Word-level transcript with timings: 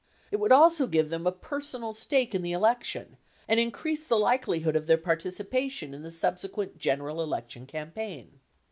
It 0.31 0.37
would 0.39 0.51
also 0.51 0.87
give 0.87 1.09
them 1.11 1.27
a 1.27 1.31
personal 1.31 1.93
stake 1.93 2.33
in 2.33 2.41
the 2.41 2.53
election 2.53 3.17
and 3.47 3.59
increase 3.59 4.03
the 4.03 4.17
likelihood 4.17 4.75
of 4.75 4.87
their 4.87 4.97
participation 4.97 5.93
in 5.93 6.01
the 6.01 6.09
subsequent 6.11 6.79
general 6.79 7.21
election 7.21 7.67
campaign. 7.67 8.39